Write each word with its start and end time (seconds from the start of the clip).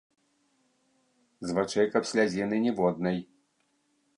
З 1.49 1.57
вачэй 1.57 1.87
каб 1.97 2.09
слязіны 2.13 2.55
ніводнай. 2.65 3.17